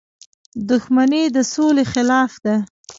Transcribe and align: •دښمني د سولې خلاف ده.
•دښمني 0.69 1.23
د 1.35 1.37
سولې 1.53 1.83
خلاف 1.93 2.31
ده. 2.45 2.55